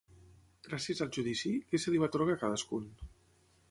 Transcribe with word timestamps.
Gràcies 0.67 1.03
al 1.05 1.13
judici, 1.19 1.53
què 1.69 1.83
se 1.85 1.95
li 1.97 2.03
va 2.05 2.11
atorgar 2.13 2.39
a 2.41 2.43
cadascun? 2.47 2.93